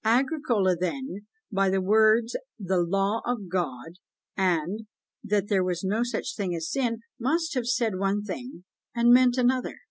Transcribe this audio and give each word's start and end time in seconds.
Agricola 0.03 0.75
then, 0.75 1.27
by 1.51 1.69
the 1.69 1.79
words 1.79 2.35
the 2.57 2.79
"Law 2.79 3.21
of 3.23 3.47
God," 3.51 3.97
and 4.35 4.87
"that 5.23 5.47
there 5.47 5.63
was 5.63 5.83
no 5.83 6.01
such 6.01 6.33
thing 6.35 6.55
as 6.55 6.71
sin," 6.71 7.01
must 7.19 7.53
have 7.53 7.67
said 7.67 7.99
one 7.99 8.23
thing 8.23 8.63
and 8.95 9.13
meant 9.13 9.37
another! 9.37 9.75